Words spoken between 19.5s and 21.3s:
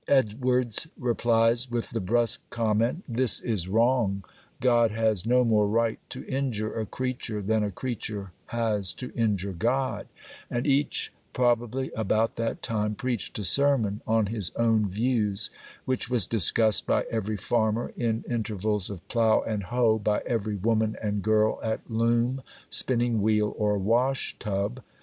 hoe, by every woman and